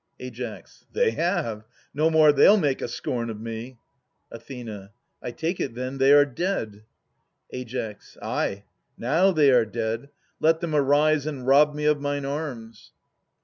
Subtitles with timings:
[0.19, 0.63] Ai.
[0.93, 1.63] They have.
[1.93, 3.77] No more they '11 make a scorn of me!
[4.33, 4.49] Ath.
[4.49, 6.85] I take it, then, they are dead.
[7.53, 7.99] Ai.
[8.19, 8.63] Ay,
[8.97, 10.09] now they are dead.
[10.39, 12.93] Let them arise and rob me of mine arms